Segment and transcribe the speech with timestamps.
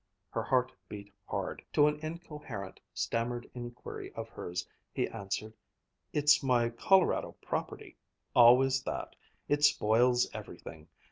[0.31, 1.63] Her heart beat hard.
[1.73, 5.53] To an incoherent, stammered inquiry of hers, he answered,
[6.11, 7.97] "It's my Colorado property
[8.35, 9.15] always that.
[9.47, 10.87] It spoils everything.